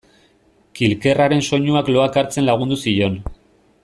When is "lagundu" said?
2.51-2.79